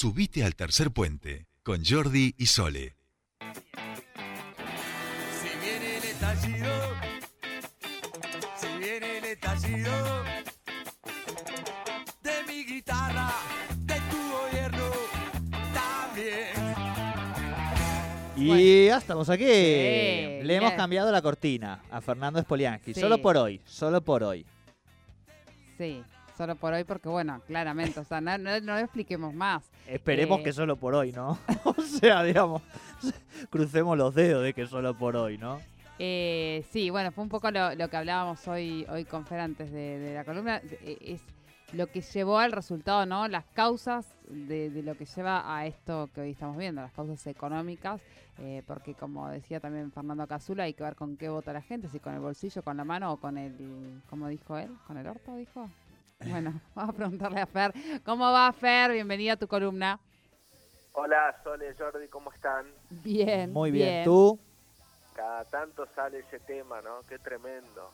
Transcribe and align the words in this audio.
Subite 0.00 0.44
al 0.44 0.56
tercer 0.56 0.92
puente 0.92 1.46
con 1.62 1.84
Jordi 1.84 2.34
y 2.38 2.46
Sole. 2.46 2.96
Si 5.38 5.48
viene 5.60 5.98
el 5.98 6.04
estallido, 6.04 6.72
si 8.56 8.78
viene 8.78 9.18
el 9.18 9.24
estallido 9.26 9.92
de 12.22 12.32
mi 12.48 12.64
guitarra, 12.64 13.30
de 13.80 13.94
tu 14.10 14.16
gobierno 14.16 14.90
también. 15.74 16.54
Y 18.38 18.86
ya 18.86 18.96
estamos 18.96 19.28
aquí. 19.28 19.44
Sí, 19.44 19.50
Le 19.50 20.54
hemos 20.56 20.70
bien. 20.70 20.78
cambiado 20.78 21.12
la 21.12 21.20
cortina 21.20 21.82
a 21.90 22.00
Fernando 22.00 22.40
Spoliansky. 22.40 22.94
Sí. 22.94 23.00
Solo 23.02 23.20
por 23.20 23.36
hoy, 23.36 23.60
solo 23.66 24.00
por 24.00 24.22
hoy. 24.24 24.46
Sí, 25.76 26.02
solo 26.40 26.56
por 26.56 26.72
hoy 26.72 26.84
porque, 26.84 27.06
bueno, 27.10 27.42
claramente, 27.46 28.00
o 28.00 28.04
sea, 28.04 28.22
no, 28.22 28.38
no, 28.38 28.58
no 28.60 28.72
lo 28.72 28.78
expliquemos 28.78 29.34
más. 29.34 29.62
Esperemos 29.86 30.40
Eh. 30.40 30.42
que 30.44 30.52
solo 30.54 30.74
por 30.76 30.94
hoy, 30.94 31.12
¿no? 31.12 31.38
o 31.64 31.74
sea, 31.82 32.22
digamos, 32.22 32.62
crucemos 33.50 33.98
los 33.98 34.14
dedos 34.14 34.42
de 34.42 34.54
que 34.54 34.66
solo 34.66 34.96
por 34.96 35.16
hoy, 35.16 35.36
¿no? 35.36 35.60
Eh, 35.98 36.64
sí, 36.70 36.88
bueno, 36.88 37.12
fue 37.12 37.24
un 37.24 37.28
poco 37.28 37.50
lo, 37.50 37.74
lo 37.74 37.88
que 37.90 37.96
hablábamos 37.98 38.48
hoy, 38.48 38.86
hoy 38.88 39.04
con 39.04 39.26
Fer 39.26 39.40
antes 39.40 39.70
de, 39.70 39.98
de 39.98 40.14
la 40.14 40.24
columna. 40.24 40.62
eh, 40.64 40.96
es 41.02 41.20
lo 41.74 41.86
que 41.88 42.00
llevó 42.00 42.38
al 42.38 42.52
resultado, 42.52 43.04
¿no? 43.04 43.28
Las 43.28 43.44
causas 43.52 44.06
de, 44.30 44.70
de 44.70 44.82
lo 44.82 44.94
que 44.96 45.04
lleva 45.04 45.54
a 45.54 45.66
esto 45.66 46.08
que 46.14 46.22
hoy 46.22 46.30
estamos 46.30 46.56
viendo, 46.56 46.80
las 46.80 46.92
causas 46.92 47.24
económicas, 47.26 48.00
eh, 48.38 48.62
porque 48.66 48.94
como 48.94 49.28
decía 49.28 49.60
también 49.60 49.92
Fernando 49.92 50.26
Casula, 50.26 50.62
hay 50.64 50.72
que 50.72 50.82
ver 50.84 50.94
con 50.96 51.18
qué 51.18 51.28
vota 51.28 51.52
la 51.52 51.60
gente, 51.60 51.88
si 51.90 52.00
con 52.00 52.14
el 52.14 52.20
bolsillo, 52.20 52.62
con 52.62 52.78
la 52.78 52.84
mano 52.84 53.12
o 53.12 53.16
con 53.18 53.36
el, 53.36 54.00
como 54.08 54.26
dijo 54.28 54.56
él, 54.56 54.70
con 54.86 54.96
el 54.96 55.06
orto, 55.06 55.36
dijo. 55.36 55.68
Bueno, 56.26 56.60
vamos 56.74 56.94
a 56.94 56.96
preguntarle 56.96 57.40
a 57.40 57.46
Fer. 57.46 57.72
¿Cómo 58.04 58.30
va, 58.30 58.52
Fer? 58.52 58.92
Bienvenida 58.92 59.34
a 59.34 59.36
tu 59.36 59.48
columna. 59.48 59.98
Hola, 60.92 61.34
Sole, 61.44 61.74
Jordi, 61.78 62.08
¿cómo 62.08 62.32
están? 62.32 62.66
Bien. 62.90 63.52
Muy 63.52 63.70
bien. 63.70 64.04
¿Tú? 64.04 64.38
Cada 65.14 65.44
tanto 65.46 65.86
sale 65.94 66.18
ese 66.20 66.40
tema, 66.40 66.80
¿no? 66.82 67.00
Qué 67.08 67.18
tremendo. 67.18 67.90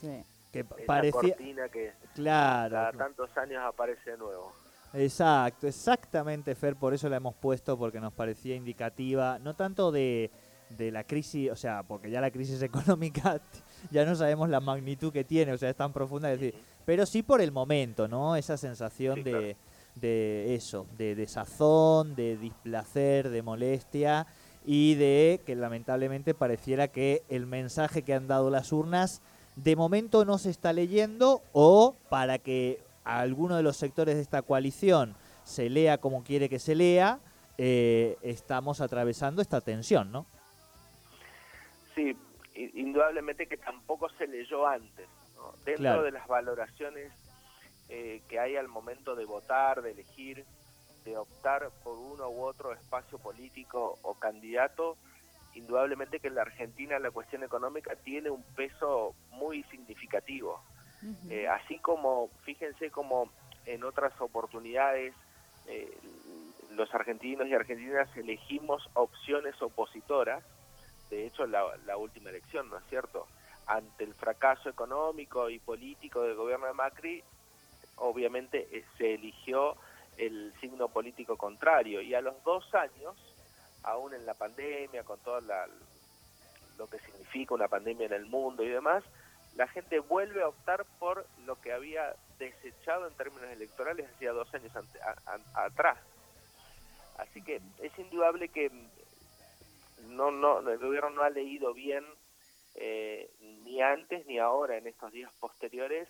Sí. 0.00 0.22
Que 0.52 0.60
Esa 0.60 0.86
parecía... 0.86 1.20
cortina 1.20 1.68
que 1.68 1.92
Claro. 2.14 2.74
cada 2.74 2.92
tantos 2.92 3.36
años 3.36 3.62
aparece 3.64 4.12
de 4.12 4.18
nuevo. 4.18 4.52
Exacto, 4.94 5.66
exactamente, 5.66 6.54
Fer, 6.54 6.74
por 6.76 6.94
eso 6.94 7.08
la 7.10 7.16
hemos 7.16 7.34
puesto, 7.34 7.76
porque 7.76 8.00
nos 8.00 8.14
parecía 8.14 8.54
indicativa, 8.54 9.38
no 9.40 9.52
tanto 9.54 9.92
de, 9.92 10.30
de 10.70 10.90
la 10.90 11.04
crisis, 11.04 11.50
o 11.50 11.56
sea, 11.56 11.82
porque 11.82 12.08
ya 12.10 12.20
la 12.20 12.30
crisis 12.30 12.62
económica 12.62 13.40
ya 13.90 14.04
no 14.04 14.14
sabemos 14.14 14.48
la 14.48 14.60
magnitud 14.60 15.12
que 15.12 15.24
tiene, 15.24 15.52
o 15.52 15.58
sea, 15.58 15.70
es 15.70 15.76
tan 15.76 15.92
profunda, 15.92 16.32
es 16.32 16.40
decir, 16.40 16.60
pero 16.84 17.06
sí 17.06 17.22
por 17.22 17.40
el 17.40 17.52
momento, 17.52 18.08
¿no? 18.08 18.36
Esa 18.36 18.56
sensación 18.56 19.16
Sí, 19.16 19.22
de, 19.24 19.30
claro. 19.30 19.56
de 19.96 20.54
eso, 20.54 20.86
de 20.96 21.14
desazón, 21.14 22.14
de 22.14 22.36
displacer, 22.36 23.28
de 23.30 23.42
molestia 23.42 24.26
y 24.64 24.94
de 24.94 25.40
que 25.46 25.54
lamentablemente 25.56 26.34
pareciera 26.34 26.88
que 26.88 27.22
el 27.28 27.46
mensaje 27.46 28.02
que 28.02 28.14
han 28.14 28.26
dado 28.26 28.50
las 28.50 28.72
urnas 28.72 29.22
de 29.56 29.74
momento 29.76 30.24
no 30.24 30.38
se 30.38 30.50
está 30.50 30.72
leyendo 30.72 31.40
o 31.52 31.94
para 32.08 32.38
que 32.38 32.80
a 33.04 33.20
alguno 33.20 33.56
de 33.56 33.62
los 33.62 33.76
sectores 33.76 34.16
de 34.16 34.22
esta 34.22 34.42
coalición 34.42 35.14
se 35.44 35.70
lea 35.70 35.98
como 35.98 36.24
quiere 36.24 36.48
que 36.48 36.58
se 36.58 36.74
lea, 36.74 37.20
eh, 37.56 38.16
estamos 38.22 38.80
atravesando 38.80 39.40
esta 39.40 39.60
tensión, 39.60 40.10
¿no? 40.12 40.26
Sí, 41.94 42.14
indudablemente 42.56 43.46
que 43.46 43.56
tampoco 43.56 44.08
se 44.10 44.26
leyó 44.26 44.66
antes. 44.66 45.08
¿no? 45.36 45.52
Dentro 45.64 45.82
Claro. 45.82 46.02
de 46.02 46.10
las 46.12 46.26
valoraciones 46.26 47.12
eh, 47.88 48.22
que 48.28 48.40
hay 48.40 48.56
al 48.56 48.68
momento 48.68 49.14
de 49.14 49.24
votar, 49.24 49.82
de 49.82 49.92
elegir, 49.92 50.44
de 51.04 51.16
optar 51.16 51.70
por 51.84 51.96
uno 51.98 52.28
u 52.28 52.42
otro 52.42 52.72
espacio 52.72 53.18
político 53.18 53.98
o 54.02 54.14
candidato, 54.14 54.96
indudablemente 55.54 56.18
que 56.18 56.28
en 56.28 56.34
la 56.34 56.42
Argentina 56.42 56.98
la 56.98 57.10
cuestión 57.10 57.44
económica 57.44 57.94
tiene 57.96 58.30
un 58.30 58.42
peso 58.54 59.14
muy 59.30 59.62
significativo. 59.64 60.60
Eh, 61.30 61.46
así 61.46 61.78
como, 61.78 62.28
fíjense 62.42 62.90
como 62.90 63.30
en 63.66 63.84
otras 63.84 64.12
oportunidades 64.20 65.14
eh, 65.68 65.96
los 66.70 66.92
argentinos 66.94 67.46
y 67.46 67.54
argentinas 67.54 68.08
elegimos 68.16 68.88
opciones 68.94 69.60
opositoras, 69.62 70.42
de 71.10 71.26
hecho 71.26 71.46
la, 71.46 71.64
la 71.84 71.96
última 71.96 72.30
elección, 72.30 72.68
¿no 72.68 72.78
es 72.78 72.84
cierto? 72.88 73.26
Ante 73.66 74.04
el 74.04 74.14
fracaso 74.14 74.68
económico 74.68 75.50
y 75.50 75.58
político 75.58 76.22
del 76.22 76.34
gobierno 76.36 76.66
de 76.66 76.72
Macri, 76.72 77.22
obviamente 77.96 78.68
eh, 78.70 78.84
se 78.96 79.14
eligió 79.14 79.76
el 80.16 80.52
signo 80.60 80.88
político 80.88 81.36
contrario 81.36 82.00
y 82.00 82.14
a 82.14 82.20
los 82.20 82.42
dos 82.44 82.74
años, 82.74 83.14
aún 83.82 84.14
en 84.14 84.24
la 84.24 84.34
pandemia, 84.34 85.04
con 85.04 85.18
todo 85.20 85.40
la, 85.40 85.68
lo 86.78 86.86
que 86.88 86.98
significa 87.00 87.54
una 87.54 87.68
pandemia 87.68 88.06
en 88.06 88.12
el 88.12 88.26
mundo 88.26 88.62
y 88.62 88.68
demás, 88.68 89.04
la 89.54 89.66
gente 89.68 89.98
vuelve 90.00 90.42
a 90.42 90.48
optar 90.48 90.84
por 90.98 91.26
lo 91.44 91.60
que 91.60 91.72
había 91.72 92.14
desechado 92.38 93.06
en 93.06 93.14
términos 93.14 93.50
electorales 93.50 94.06
hacía 94.14 94.32
dos 94.32 94.52
años 94.54 94.74
ante- 94.76 95.00
atrás. 95.54 95.98
Así 97.18 97.42
que 97.42 97.62
es 97.82 97.98
indudable 97.98 98.48
que 98.50 98.70
no, 100.08 100.30
no, 100.30 100.58
el 100.68 100.78
gobierno 100.78 101.10
no 101.10 101.22
ha 101.22 101.30
leído 101.30 101.74
bien 101.74 102.04
eh, 102.74 103.30
ni 103.64 103.80
antes 103.80 104.26
ni 104.26 104.38
ahora 104.38 104.76
en 104.76 104.86
estos 104.86 105.12
días 105.12 105.32
posteriores 105.40 106.08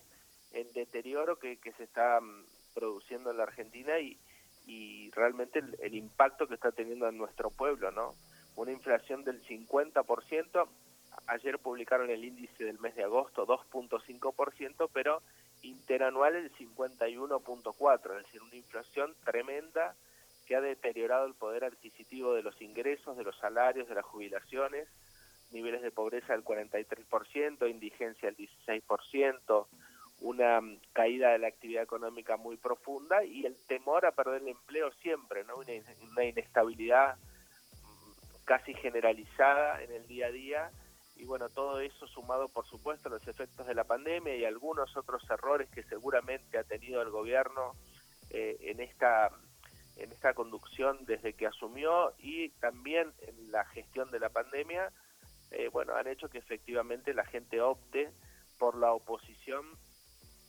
el 0.53 0.73
deterioro 0.73 1.39
que, 1.39 1.59
que 1.59 1.73
se 1.73 1.85
está 1.85 2.21
mm, 2.21 2.45
produciendo 2.75 3.31
en 3.31 3.37
la 3.37 3.45
Argentina 3.45 3.99
y, 3.99 4.19
y 4.67 5.11
realmente 5.13 5.61
el, 5.61 5.77
el 5.81 5.95
impacto 5.95 6.47
que 6.47 6.55
está 6.55 6.73
teniendo 6.73 7.09
en 7.09 7.19
nuestro 7.19 7.51
pueblo, 7.51 7.91
¿no? 7.91 8.15
Una 8.57 8.73
inflación 8.73 9.23
del 9.23 9.45
50%, 9.45 10.69
ayer 11.27 11.59
publicaron 11.59 12.11
el 12.11 12.25
índice 12.25 12.65
del 12.65 12.79
mes 12.79 12.95
de 12.97 13.05
agosto, 13.05 13.47
2.5%, 13.47 14.89
pero 14.93 15.23
interanual 15.63 16.37
el 16.37 16.53
51.4%, 16.55 18.17
es 18.17 18.25
decir, 18.25 18.43
una 18.43 18.57
inflación 18.57 19.15
tremenda 19.25 19.95
que 20.47 20.57
ha 20.57 20.61
deteriorado 20.61 21.27
el 21.27 21.35
poder 21.35 21.65
adquisitivo 21.65 22.35
de 22.35 22.43
los 22.43 22.61
ingresos, 22.63 23.17
de 23.17 23.25
los 23.25 23.37
salarios, 23.39 23.89
de 23.89 23.95
las 23.95 24.05
jubilaciones, 24.05 24.89
niveles 25.51 25.83
de 25.83 25.91
pobreza 25.91 26.33
del 26.33 26.45
43%, 26.45 27.69
indigencia 27.69 28.31
del 28.31 28.37
16%, 28.37 29.67
una 30.21 30.61
mm, 30.61 30.79
caída 30.93 31.31
de 31.31 31.39
la 31.39 31.49
actividad 31.49 31.83
económica 31.83 32.37
muy 32.37 32.57
profunda 32.57 33.25
y 33.25 33.45
el 33.45 33.57
temor 33.67 34.07
a 34.07 34.13
perder 34.13 34.43
el 34.43 34.49
empleo 34.49 34.91
siempre, 35.03 35.45
¿no? 35.45 35.57
Una, 35.57 35.73
una 36.11 36.25
inestabilidad 36.25 37.17
mm, 37.17 38.45
casi 38.45 38.75
generalizada 38.75 39.83
en 39.83 39.93
el 39.93 40.07
día 40.07 40.27
a 40.27 40.31
día 40.31 40.71
y 41.17 41.25
bueno, 41.25 41.49
todo 41.49 41.81
eso 41.81 42.07
sumado 42.07 42.49
por 42.49 42.67
supuesto 42.67 43.09
a 43.09 43.13
los 43.13 43.27
efectos 43.27 43.67
de 43.67 43.75
la 43.75 43.85
pandemia 43.85 44.37
y 44.37 44.45
algunos 44.45 44.97
otros 44.97 45.23
errores 45.31 45.69
que 45.71 45.83
seguramente 45.83 46.59
ha 46.59 46.65
tenido 46.65 47.01
el 47.03 47.11
gobierno 47.11 47.73
eh, 48.31 48.57
en 48.61 48.81
esta 48.81 49.31
en 49.97 50.13
esta 50.13 50.35
conducción 50.35 50.99
desde 51.07 51.33
que 51.33 51.47
asumió 51.47 52.13
y 52.19 52.51
también 52.61 53.13
en 53.27 53.51
la 53.51 53.65
gestión 53.67 54.11
de 54.11 54.21
la 54.21 54.29
pandemia, 54.29 54.93
eh, 55.51 55.69
bueno, 55.73 55.95
han 55.95 56.07
hecho 56.07 56.29
que 56.29 56.39
efectivamente 56.39 57.15
la 57.15 57.25
gente 57.25 57.61
opte 57.61 58.11
por 58.59 58.77
la 58.77 58.93
oposición, 58.93 59.65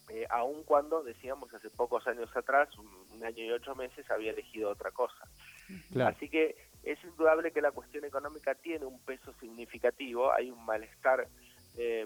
eh, 0.09 0.25
aun 0.29 0.63
cuando, 0.63 1.03
decíamos 1.03 1.53
hace 1.53 1.69
pocos 1.69 2.07
años 2.07 2.35
atrás, 2.35 2.69
un, 2.77 3.23
año 3.23 3.43
y 3.43 3.51
ocho 3.51 3.73
meses, 3.73 4.09
había 4.11 4.31
elegido 4.31 4.69
otra 4.69 4.91
cosa. 4.91 5.27
Así 6.05 6.29
que 6.29 6.55
es 6.83 7.03
indudable 7.03 7.51
que 7.51 7.61
la 7.61 7.71
cuestión 7.71 8.05
económica 8.05 8.53
tiene 8.53 8.85
un 8.85 8.99
peso 8.99 9.33
significativo, 9.39 10.31
hay 10.31 10.51
un 10.51 10.63
malestar 10.65 11.27
eh, 11.77 12.05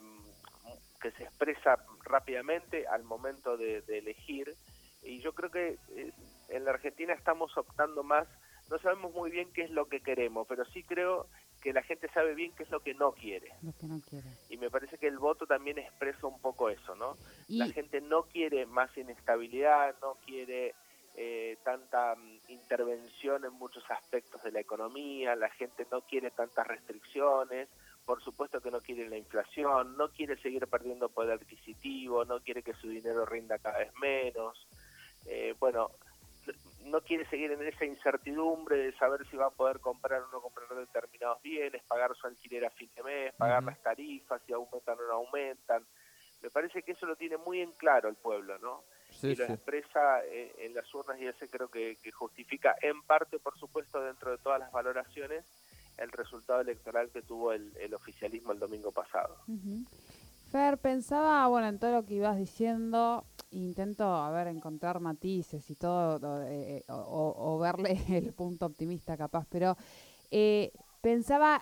que 1.02 1.12
se 1.12 1.24
expresa 1.24 1.78
rápidamente 2.06 2.88
al 2.88 3.04
momento 3.04 3.58
de, 3.58 3.82
de 3.82 3.98
elegir 3.98 4.56
y 5.04 5.20
yo 5.20 5.34
creo 5.34 5.50
que 5.50 5.78
eh, 5.96 6.12
en 6.52 6.66
la 6.66 6.72
Argentina 6.72 7.14
estamos 7.14 7.56
optando 7.58 8.04
más, 8.04 8.28
no 8.70 8.78
sabemos 8.80 9.14
muy 9.14 9.32
bien 9.32 9.52
qué 9.54 9.64
es 9.64 9.72
lo 9.72 9.88
que 9.88 10.02
queremos, 10.02 10.46
pero 10.48 10.64
sí 10.66 10.84
creo 10.84 11.28
que 11.62 11.74
la 11.74 11.84
gente 11.84 12.08
sabe 12.14 12.34
bien 12.36 12.54
qué 12.56 12.64
es 12.64 12.72
lo 12.72 12.80
que 12.82 12.94
no 12.94 13.12
quiere. 13.14 13.52
Lo 13.62 13.74
que 13.74 13.88
no 13.88 14.00
quiere. 14.10 14.30
Y 14.50 14.58
me 14.58 14.70
parece 14.70 14.98
que 14.98 15.08
el 15.08 15.18
voto 15.20 15.46
también 15.46 15.78
expresa 15.78 16.28
un 16.28 16.40
poco 16.42 16.70
eso, 16.70 16.96
¿no? 16.96 17.18
Y- 17.48 17.58
La 17.60 17.68
gente 17.68 18.02
no 18.02 18.24
quiere 18.24 18.66
más 18.66 18.96
inestabilidad, 18.98 19.96
no 20.02 20.16
quiere 20.26 20.74
eh, 21.16 21.58
tanta 21.64 22.16
mm, 22.16 22.40
intervención 22.48 23.44
en 23.44 23.52
muchos 23.54 23.84
aspectos 23.92 24.42
de 24.44 24.52
la 24.52 24.62
economía, 24.62 25.36
la 25.36 25.50
gente 25.50 25.86
no 25.92 26.02
quiere 26.02 26.32
tantas 26.32 26.66
restricciones, 26.66 27.68
por 28.06 28.24
supuesto 28.24 28.62
que 28.62 28.72
no 28.72 28.80
quiere 28.80 29.10
la 29.10 29.18
inflación, 29.18 29.98
no 29.98 30.10
quiere 30.10 30.38
seguir 30.38 30.66
perdiendo 30.68 31.10
poder 31.10 31.34
adquisitivo, 31.34 32.24
no 32.26 32.40
quiere 32.40 32.64
que 32.64 32.74
su 32.76 32.88
dinero 32.88 33.26
rinda 33.26 33.60
cada 33.60 33.80
vez 33.80 33.92
menos. 34.02 34.66
Eh, 35.26 35.54
bueno, 35.60 35.92
no 36.86 37.02
quiere 37.02 37.28
seguir 37.30 37.52
en 37.52 37.62
esa 37.68 37.86
incertidumbre 37.86 38.78
de 38.78 38.94
saber 38.94 39.26
si 39.30 39.38
va 39.38 39.48
a 39.48 39.52
poder 39.52 39.80
comprar 39.80 40.22
o 40.22 40.32
no 40.32 40.42
comprar 40.42 40.68
determinados 40.76 41.42
bienes, 41.42 41.84
pagar 41.84 42.16
su 42.16 42.28
alquiler 42.28 42.66
a 42.66 42.72
fin 42.72 42.90
de 42.96 43.04
mes, 43.04 43.34
pagar 43.36 43.64
las 43.64 43.82
tarifas, 43.82 44.42
si 44.46 44.54
aumentan 44.54 44.98
o 45.00 45.08
no 45.08 45.14
aumentan. 45.14 45.86
Me 46.42 46.50
parece 46.50 46.82
que 46.82 46.94
eso 46.94 47.06
lo 47.06 47.16
tiene 47.16 47.38
muy 47.38 47.62
en 47.62 47.72
claro 47.74 48.10
el 48.10 48.16
pueblo, 48.16 48.58
¿no? 48.58 48.84
Sí, 49.12 49.28
y 49.28 49.36
lo 49.36 49.46
sí. 49.46 49.54
expresa 49.54 50.26
eh, 50.26 50.54
en 50.58 50.74
las 50.74 50.92
urnas 50.94 51.20
y 51.20 51.28
ese 51.28 51.48
creo 51.48 51.70
que, 51.70 51.98
que 52.02 52.12
justifica 52.12 52.76
en 52.82 53.04
parte, 53.04 53.38
por 53.40 53.58
supuesto, 53.58 54.02
dentro 54.02 54.32
de 54.32 54.38
todas 54.40 54.60
las 54.60 54.72
valoraciones, 54.72 55.46
el 55.98 56.12
resultado 56.12 56.62
electoral 56.62 57.12
que 57.12 57.22
tuvo 57.22 57.52
el, 57.52 57.72
el 57.78 57.94
oficialismo 57.94 58.54
el 58.54 58.60
domingo 58.60 58.92
pasado. 58.92 59.38
Fer, 60.52 60.78
pensaba, 60.80 61.48
bueno, 61.48 61.68
en 61.68 61.80
todo 61.80 61.92
lo 61.92 62.06
que 62.06 62.16
ibas 62.16 62.38
diciendo, 62.38 63.26
intento, 63.52 64.04
a 64.04 64.32
ver, 64.32 64.48
encontrar 64.48 65.00
matices 65.00 65.70
y 65.70 65.76
todo, 65.76 66.16
o, 66.16 66.42
eh, 66.44 66.84
o- 66.90 67.34
o 67.38 67.60
verle 67.60 67.92
el 68.10 68.34
punto 68.34 68.66
optimista 68.66 69.16
capaz, 69.18 69.46
pero 69.50 69.76
eh, 70.32 70.72
pensaba, 71.02 71.62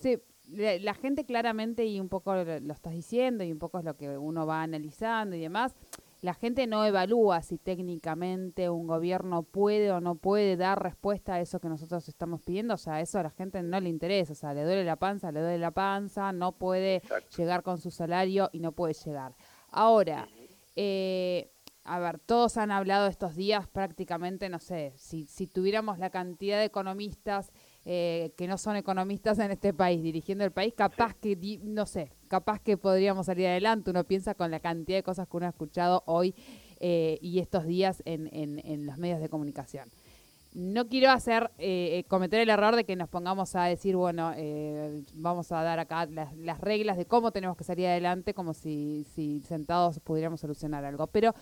se- 0.00 0.22
la, 0.48 0.78
la 0.78 0.94
gente 0.94 1.24
claramente, 1.24 1.84
y 1.86 2.00
un 2.00 2.08
poco 2.08 2.34
lo, 2.34 2.44
lo 2.60 2.72
estás 2.72 2.92
diciendo, 2.92 3.44
y 3.44 3.52
un 3.52 3.58
poco 3.58 3.78
es 3.78 3.84
lo 3.84 3.96
que 3.96 4.16
uno 4.18 4.46
va 4.46 4.62
analizando 4.62 5.36
y 5.36 5.40
demás, 5.40 5.74
la 6.22 6.34
gente 6.34 6.66
no 6.66 6.84
evalúa 6.84 7.40
si 7.40 7.56
técnicamente 7.56 8.68
un 8.68 8.86
gobierno 8.86 9.42
puede 9.42 9.90
o 9.90 10.00
no 10.00 10.16
puede 10.16 10.56
dar 10.58 10.82
respuesta 10.82 11.34
a 11.34 11.40
eso 11.40 11.60
que 11.60 11.68
nosotros 11.70 12.06
estamos 12.08 12.42
pidiendo, 12.42 12.74
o 12.74 12.76
sea, 12.76 13.00
eso 13.00 13.18
a 13.18 13.22
la 13.22 13.30
gente 13.30 13.62
no 13.62 13.80
le 13.80 13.88
interesa, 13.88 14.32
o 14.32 14.36
sea, 14.36 14.52
le 14.52 14.64
duele 14.64 14.84
la 14.84 14.96
panza, 14.96 15.32
le 15.32 15.40
duele 15.40 15.58
la 15.58 15.70
panza, 15.70 16.30
no 16.32 16.52
puede 16.52 16.96
Exacto. 16.96 17.36
llegar 17.38 17.62
con 17.62 17.78
su 17.78 17.90
salario 17.90 18.50
y 18.52 18.60
no 18.60 18.72
puede 18.72 18.92
llegar. 18.92 19.34
Ahora, 19.70 20.28
eh, 20.76 21.50
a 21.84 21.98
ver, 21.98 22.18
todos 22.18 22.56
han 22.58 22.70
hablado 22.70 23.06
estos 23.08 23.34
días 23.36 23.66
prácticamente, 23.66 24.48
no 24.48 24.58
sé, 24.58 24.92
si, 24.96 25.26
si 25.26 25.46
tuviéramos 25.46 25.98
la 25.98 26.10
cantidad 26.10 26.58
de 26.58 26.66
economistas 26.66 27.50
eh, 27.86 28.32
que 28.36 28.46
no 28.46 28.58
son 28.58 28.76
economistas 28.76 29.38
en 29.38 29.50
este 29.50 29.72
país 29.72 30.02
dirigiendo 30.02 30.44
el 30.44 30.52
país, 30.52 30.74
capaz 30.76 31.14
que, 31.14 31.36
di- 31.36 31.58
no 31.58 31.86
sé, 31.86 32.12
capaz 32.28 32.60
que 32.60 32.76
podríamos 32.76 33.26
salir 33.26 33.46
adelante. 33.46 33.90
Uno 33.90 34.04
piensa 34.04 34.34
con 34.34 34.50
la 34.50 34.60
cantidad 34.60 34.98
de 34.98 35.02
cosas 35.02 35.26
que 35.26 35.36
uno 35.38 35.46
ha 35.46 35.50
escuchado 35.50 36.02
hoy 36.06 36.34
eh, 36.78 37.18
y 37.22 37.38
estos 37.38 37.64
días 37.66 38.02
en, 38.04 38.28
en, 38.32 38.60
en 38.64 38.86
los 38.86 38.98
medios 38.98 39.20
de 39.20 39.28
comunicación. 39.30 39.88
No 40.52 40.88
quiero 40.88 41.10
hacer 41.10 41.52
eh, 41.58 41.98
eh, 41.98 42.04
cometer 42.08 42.40
el 42.40 42.50
error 42.50 42.74
de 42.74 42.84
que 42.84 42.96
nos 42.96 43.08
pongamos 43.08 43.54
a 43.54 43.64
decir, 43.64 43.94
bueno, 43.96 44.32
eh, 44.36 45.04
vamos 45.14 45.52
a 45.52 45.62
dar 45.62 45.78
acá 45.78 46.06
las, 46.06 46.36
las 46.36 46.60
reglas 46.60 46.96
de 46.96 47.06
cómo 47.06 47.30
tenemos 47.30 47.56
que 47.56 47.62
salir 47.62 47.86
adelante, 47.86 48.34
como 48.34 48.52
si, 48.52 49.06
si 49.14 49.40
sentados 49.42 50.00
pudiéramos 50.00 50.40
solucionar 50.40 50.84
algo. 50.84 51.06
Pero 51.06 51.34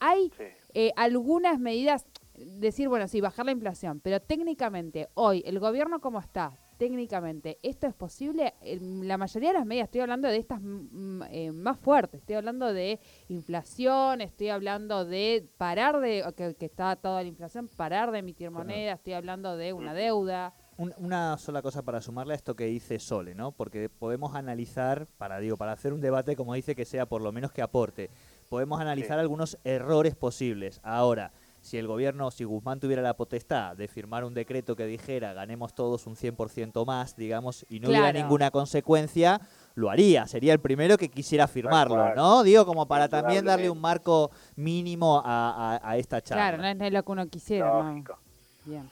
hay 0.00 0.30
Sí. 0.36 0.44
eh, 0.74 0.90
algunas 0.96 1.60
medidas, 1.60 2.06
decir, 2.34 2.88
bueno, 2.88 3.06
sí, 3.06 3.20
bajar 3.20 3.46
la 3.46 3.52
inflación, 3.52 4.00
pero 4.00 4.20
técnicamente, 4.20 5.08
hoy, 5.14 5.42
el 5.46 5.60
gobierno 5.60 6.00
como 6.00 6.18
está, 6.18 6.58
técnicamente, 6.76 7.58
¿esto 7.62 7.86
es 7.86 7.94
posible? 7.94 8.54
En 8.60 9.06
la 9.08 9.16
mayoría 9.18 9.50
de 9.50 9.58
las 9.58 9.66
medidas, 9.66 9.86
estoy 9.86 10.00
hablando 10.02 10.28
de 10.28 10.36
estas 10.36 10.60
mm, 10.62 11.22
eh, 11.30 11.52
más 11.52 11.78
fuertes, 11.78 12.20
estoy 12.20 12.36
hablando 12.36 12.72
de 12.72 13.00
inflación, 13.28 14.20
estoy 14.20 14.48
hablando 14.48 15.04
de 15.04 15.48
parar 15.56 16.00
de, 16.00 16.24
que, 16.36 16.54
que 16.54 16.66
está 16.66 16.96
toda 16.96 17.22
la 17.22 17.28
inflación, 17.28 17.68
parar 17.68 18.10
de 18.10 18.18
emitir 18.18 18.50
moneda, 18.50 18.92
estoy 18.94 19.12
hablando 19.14 19.56
de 19.56 19.72
una 19.72 19.94
deuda. 19.94 20.54
Un- 20.78 20.92
una 20.98 21.38
sola 21.38 21.62
cosa 21.62 21.82
para 21.82 22.00
sumarle 22.02 22.34
a 22.34 22.36
esto 22.36 22.54
que 22.54 22.66
dice 22.66 22.98
Sole, 22.98 23.34
¿no? 23.34 23.52
Porque 23.52 23.88
podemos 23.88 24.34
analizar, 24.34 25.06
para 25.16 25.38
digo, 25.38 25.56
para 25.56 25.72
hacer 25.72 25.92
un 25.94 26.00
debate, 26.02 26.36
como 26.36 26.52
dice, 26.54 26.74
que 26.74 26.84
sea 26.84 27.06
por 27.06 27.22
lo 27.22 27.32
menos 27.32 27.50
que 27.52 27.62
aporte, 27.62 28.10
podemos 28.50 28.78
analizar 28.80 29.18
algunos 29.18 29.58
errores 29.64 30.14
posibles. 30.16 30.80
Ahora, 30.82 31.32
si 31.66 31.76
el 31.78 31.86
gobierno, 31.86 32.30
si 32.30 32.44
Guzmán 32.44 32.80
tuviera 32.80 33.02
la 33.02 33.14
potestad 33.14 33.76
de 33.76 33.88
firmar 33.88 34.24
un 34.24 34.32
decreto 34.32 34.74
que 34.76 34.86
dijera 34.86 35.34
ganemos 35.34 35.74
todos 35.74 36.06
un 36.06 36.16
100% 36.16 36.86
más, 36.86 37.16
digamos, 37.16 37.66
y 37.68 37.80
no 37.80 37.88
hubiera 37.88 38.06
ninguna 38.22 38.50
consecuencia, 38.50 39.40
lo 39.74 39.90
haría. 39.90 40.26
Sería 40.26 40.52
el 40.52 40.60
primero 40.60 40.96
que 40.96 41.08
quisiera 41.10 41.46
firmarlo. 41.48 42.14
¿no? 42.14 42.42
Digo, 42.42 42.64
como 42.64 42.86
para 42.86 43.08
también 43.08 43.44
darle 43.44 43.68
un 43.70 43.80
marco 43.80 44.30
mínimo 44.54 45.20
a, 45.24 45.74
a- 45.76 45.90
a 45.90 45.96
esta 45.98 46.22
charla. 46.22 46.56
Claro, 46.56 46.62
no 46.78 46.84
es, 46.86 46.92
lo 46.92 47.02
que 47.02 47.12
uno 47.12 47.26
quisiera, 47.28 47.66
¿no? 47.82 48.18
Bien. 48.64 48.90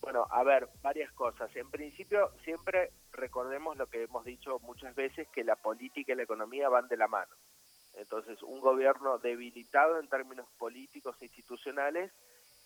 Bueno, 0.00 0.26
a 0.30 0.42
ver, 0.44 0.68
varias 0.82 1.10
cosas. 1.12 1.54
En 1.56 1.70
principio, 1.70 2.30
siempre 2.44 2.92
recordemos 3.12 3.76
lo 3.76 3.86
que 3.86 4.04
hemos 4.04 4.24
dicho 4.24 4.58
muchas 4.60 4.94
veces, 4.94 5.26
que 5.32 5.44
la 5.44 5.56
política 5.56 6.12
y 6.12 6.16
la 6.16 6.22
economía 6.24 6.68
van 6.68 6.88
de 6.88 6.96
la 6.96 7.08
mano. 7.08 7.32
Entonces, 7.96 8.42
un 8.42 8.60
gobierno 8.60 9.18
debilitado 9.18 10.00
en 10.00 10.08
términos 10.08 10.46
políticos 10.58 11.16
e 11.20 11.26
institucionales 11.26 12.12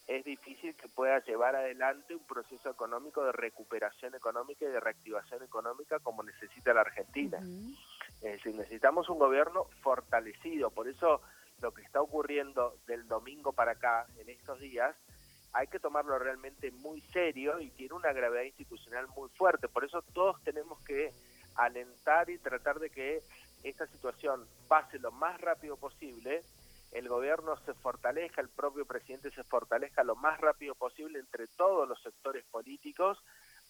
es 0.07 0.25
difícil 0.25 0.75
que 0.75 0.89
pueda 0.89 1.23
llevar 1.25 1.55
adelante 1.55 2.15
un 2.15 2.25
proceso 2.25 2.71
económico 2.71 3.23
de 3.25 3.33
recuperación 3.33 4.15
económica 4.15 4.65
y 4.65 4.69
de 4.69 4.81
reactivación 4.81 5.43
económica 5.43 5.99
como 5.99 6.23
necesita 6.23 6.73
la 6.73 6.81
Argentina. 6.81 7.39
Ujú. 7.39 7.75
Es 8.23 8.33
decir, 8.33 8.55
necesitamos 8.55 9.11
un 9.11 9.19
gobierno 9.19 9.65
fortalecido. 9.83 10.71
Por 10.71 10.89
eso 10.89 11.21
lo 11.61 11.73
que 11.73 11.83
está 11.83 12.01
ocurriendo 12.01 12.77
del 12.87 13.07
domingo 13.07 13.53
para 13.53 13.73
acá, 13.73 14.07
en 14.19 14.31
estos 14.31 14.59
días, 14.61 14.97
hay 15.53 15.67
que 15.67 15.79
tomarlo 15.79 16.19
realmente 16.19 16.71
muy 16.71 17.01
serio 17.13 17.61
y 17.61 17.71
tiene 17.71 17.95
una 17.95 18.13
gravedad 18.13 18.45
institucional 18.45 19.09
muy 19.09 19.29
fuerte. 19.31 19.69
Por 19.69 19.85
eso 19.85 20.03
todos 20.15 20.43
tenemos 20.43 20.81
que 20.85 21.13
alentar 21.55 22.31
y 22.31 22.39
tratar 22.39 22.79
de 22.79 22.91
que 22.91 23.23
esta 23.63 23.87
situación 23.87 24.47
pase 24.69 24.99
lo 24.99 25.13
más 25.13 25.41
rápido 25.41 25.77
posible, 25.77 26.43
el 26.93 27.09
gobierno 27.09 27.57
se 27.65 27.75
fortalezca, 27.75 28.41
el 28.41 28.49
propio 28.49 28.87
presidente 28.87 29.31
se 29.31 29.45
fortalezca 29.45 30.03
lo 30.05 30.17
más 30.17 30.41
rápido 30.41 30.75
posible 30.75 31.19
entre 31.19 31.47
todos 31.47 31.89
los 31.89 32.01
sectores 32.03 32.45
políticos 32.45 33.19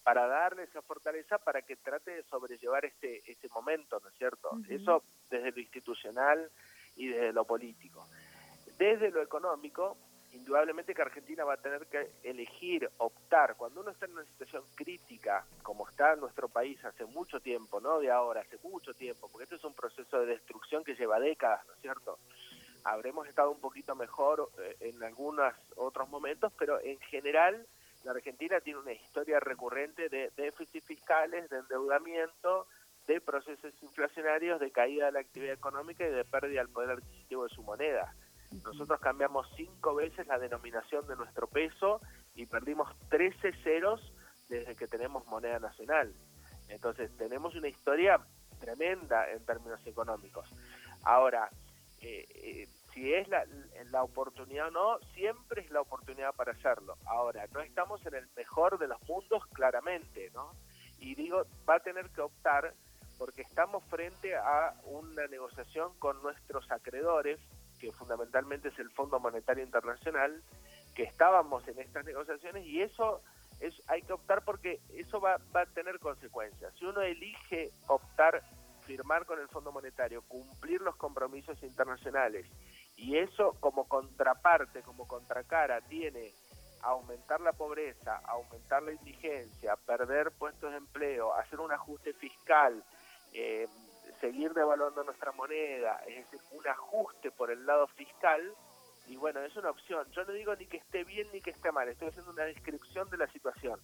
para 0.05 0.26
darle 0.26 0.62
esa 0.62 0.82
fortaleza 0.82 1.38
para 1.38 1.62
que 1.62 1.76
trate 1.76 2.12
de 2.12 2.23
sobrellevar 2.25 2.85
este, 2.85 3.23
este 3.31 3.49
momento, 3.49 4.00
¿no 4.00 4.08
es 4.08 4.14
cierto? 4.17 4.50
Eso 4.69 5.02
desde 5.29 5.50
lo 5.50 5.61
institucional 5.61 6.50
y 6.96 7.08
desde 7.08 7.32
lo 7.32 7.44
político. 7.44 8.06
Desde 8.79 9.11
lo 9.11 9.20
económico, 9.20 9.99
indudablemente 10.33 10.95
que 10.95 11.03
Argentina 11.03 11.45
va 11.45 11.55
a 11.55 11.63
tener 11.63 11.87
que 11.87 12.11
elegir, 12.23 12.89
optar, 12.99 13.57
cuando 13.57 13.81
uno 13.81 13.91
está 13.91 14.07
en 14.07 14.13
una 14.13 14.25
situación 14.25 14.63
crítica, 14.75 15.45
como 15.63 15.89
está 15.89 16.17
nuestro 16.17 16.49
país 16.49 16.83
hace 16.85 17.05
mucho 17.07 17.41
tiempo, 17.41 17.81
no 17.81 17.99
de 17.99 18.11
ahora, 18.11 18.41
hace 18.41 18.59
mucho 18.63 18.95
tiempo, 18.95 19.29
porque 19.29 19.45
esto 19.45 19.57
es 19.57 19.65
un 19.65 19.75
proceso 19.75 20.21
de 20.21 20.27
destrucción 20.27 20.85
que 20.85 20.95
lleva 20.95 21.19
décadas, 21.19 21.67
¿no 21.67 21.75
es 21.75 21.81
cierto? 21.81 22.19
Habremos 22.85 23.27
estado 23.27 23.51
un 23.51 23.61
poquito 23.61 23.95
mejor 23.95 24.51
eh, 24.59 24.77
en 24.81 25.03
algunos 25.03 25.53
otros 25.77 26.09
momentos, 26.09 26.53
pero 26.59 26.81
en 26.81 26.99
general 27.01 27.67
la 28.05 28.13
Argentina 28.13 28.61
tiene 28.61 28.79
una 28.79 28.93
historia 28.93 29.41
recurrente 29.41 30.09
de 30.09 30.31
déficits 30.37 30.87
fiscales, 30.87 31.51
de 31.51 31.59
endeudamiento, 31.59 32.67
de 33.07 33.21
procesos 33.21 33.73
inflacionarios, 33.83 34.61
de 34.61 34.71
caída 34.71 35.07
de 35.07 35.13
la 35.13 35.21
actividad 35.21 35.55
económica 35.55 36.07
y 36.07 36.11
de 36.11 36.25
pérdida 36.25 36.61
del 36.61 36.69
poder 36.69 36.91
adquisitivo 36.91 37.45
de 37.45 37.55
su 37.55 37.63
moneda. 37.63 38.15
Nosotros 38.50 39.00
cambiamos 39.00 39.47
cinco 39.56 39.95
veces 39.95 40.27
la 40.27 40.39
denominación 40.39 41.06
de 41.06 41.17
nuestro 41.17 41.47
peso 41.47 42.00
y 42.35 42.47
perdimos 42.47 42.89
13 43.11 43.53
ceros 43.62 44.12
desde 44.49 44.75
que 44.75 44.87
tenemos 44.87 45.27
moneda 45.27 45.58
nacional. 45.58 46.13
Entonces 46.69 47.11
tenemos 47.17 47.55
una 47.55 47.69
historia 47.69 48.20
tremenda 48.58 49.31
en 49.31 49.44
términos 49.44 49.81
económicos. 49.87 50.49
Ahora, 51.03 51.51
eh, 52.01 52.27
eh, 52.31 52.69
si 52.93 53.13
es 53.13 53.29
la, 53.29 53.44
la 53.91 54.03
oportunidad 54.03 54.69
o 54.69 54.70
no, 54.70 54.99
siempre 55.15 55.63
es 55.63 55.70
la 55.70 55.81
oportunidad 55.81 56.34
para 56.34 56.53
hacerlo. 56.53 56.96
Ahora, 57.06 57.46
no 57.53 57.61
estamos 57.61 58.05
en 58.06 58.15
el 58.15 58.29
mejor 58.37 58.79
de 58.79 58.89
los 58.89 59.01
mundos, 59.08 59.46
claramente, 59.53 60.31
¿no? 60.34 60.53
Y 60.99 61.15
digo, 61.15 61.44
va 61.69 61.77
a 61.77 61.81
tener 61.81 62.11
que 62.11 62.22
optar 62.22 62.75
porque 63.19 63.43
estamos 63.43 63.84
frente 63.84 64.37
a 64.37 64.75
una 64.84 65.27
negociación 65.27 65.93
con 65.99 66.22
nuestros 66.22 66.70
acreedores, 66.70 67.41
que 67.79 67.93
fundamentalmente 67.93 68.69
es 68.69 68.79
el 68.79 68.91
Fondo 68.91 69.20
Monetario 69.20 69.65
Internacional, 69.65 70.43
que 70.94 71.05
estábamos 71.05 71.67
en 71.69 71.79
estas 71.79 72.05
negociaciones 72.05 72.67
y 72.67 72.82
eso 72.82 73.23
es, 73.61 73.75
hay 73.87 74.03
que 74.03 74.13
optar 74.13 74.44
porque 74.44 74.81
eso 74.94 75.20
va, 75.20 75.39
va 75.55 75.63
a 75.63 75.67
tener 75.67 75.99
consecuencias. 75.99 76.73
Si 76.79 76.85
uno 76.85 77.03
elige 77.03 77.70
optar, 77.87 78.43
firmar 78.85 79.27
con 79.27 79.39
el 79.39 79.49
Fondo 79.49 79.70
Monetario, 79.70 80.23
cumplir 80.23 80.81
los 80.81 80.97
compromisos 80.97 81.63
internacionales 81.63 82.47
y 82.97 83.17
eso 83.17 83.55
como 83.61 83.85
contraparte, 83.87 84.82
como 84.82 85.06
contracara, 85.06 85.81
tiene 85.82 86.32
aumentar 86.82 87.41
la 87.41 87.53
pobreza, 87.53 88.20
aumentar 88.25 88.82
la 88.82 88.93
indigencia, 88.93 89.77
perder 89.77 90.32
puestos 90.32 90.70
de 90.70 90.79
empleo, 90.79 91.35
hacer 91.35 91.61
un 91.61 91.73
ajuste 91.73 92.13
fiscal, 92.15 92.82
eh, 93.32 93.67
seguir 94.20 94.53
devaluando 94.53 95.05
nuestra 95.05 95.32
moneda, 95.32 96.03
es 96.06 96.31
decir, 96.31 96.41
un 96.53 96.67
ajuste 96.67 97.31
por 97.31 97.51
el 97.51 97.65
lado 97.67 97.87
fiscal, 97.89 98.55
y 99.06 99.17
bueno, 99.17 99.41
es 99.41 99.56
una 99.56 99.70
opción. 99.70 100.06
Yo 100.13 100.25
no 100.25 100.32
digo 100.32 100.55
ni 100.56 100.67
que 100.67 100.77
esté 100.79 101.05
bien 101.05 101.29
ni 101.32 101.41
que 101.41 101.51
esté 101.51 101.72
mal, 101.72 101.89
estoy 101.89 102.08
haciendo 102.08 102.32
una 102.32 102.44
descripción 102.44 103.08
de 103.10 103.17
la 103.17 103.27
situación. 103.29 103.81